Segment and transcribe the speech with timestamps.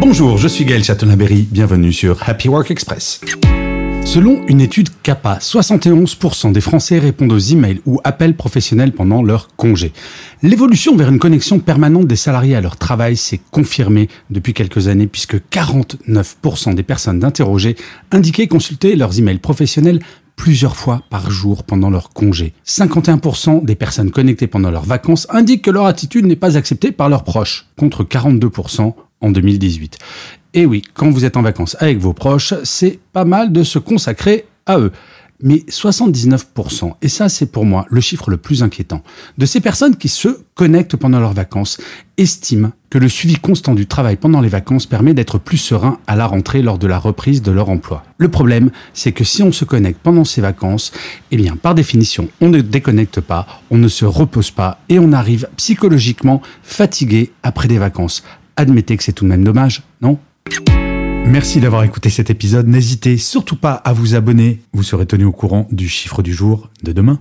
[0.00, 3.20] Bonjour, je suis Gaël Chatonaberry, bienvenue sur Happy Work Express.
[4.02, 9.54] Selon une étude CAPA, 71% des Français répondent aux emails ou appels professionnels pendant leur
[9.56, 9.92] congé.
[10.42, 15.06] L'évolution vers une connexion permanente des salariés à leur travail s'est confirmée depuis quelques années
[15.06, 17.76] puisque 49% des personnes interrogées
[18.10, 20.00] indiquaient consulter leurs emails professionnels
[20.34, 22.54] plusieurs fois par jour pendant leur congé.
[22.66, 27.10] 51% des personnes connectées pendant leurs vacances indiquent que leur attitude n'est pas acceptée par
[27.10, 29.98] leurs proches, contre 42% en 2018.
[30.54, 33.78] Et oui, quand vous êtes en vacances avec vos proches, c'est pas mal de se
[33.78, 34.92] consacrer à eux.
[35.42, 39.02] Mais 79%, et ça c'est pour moi le chiffre le plus inquiétant,
[39.38, 41.80] de ces personnes qui se connectent pendant leurs vacances
[42.18, 46.14] estiment que le suivi constant du travail pendant les vacances permet d'être plus serein à
[46.14, 48.04] la rentrée lors de la reprise de leur emploi.
[48.18, 50.92] Le problème, c'est que si on se connecte pendant ces vacances,
[51.30, 55.14] eh bien par définition, on ne déconnecte pas, on ne se repose pas et on
[55.14, 58.24] arrive psychologiquement fatigué après des vacances.
[58.60, 60.18] Admettez que c'est tout de même dommage, non?
[61.24, 62.68] Merci d'avoir écouté cet épisode.
[62.68, 64.60] N'hésitez surtout pas à vous abonner.
[64.74, 67.20] Vous serez tenu au courant du chiffre du jour de demain.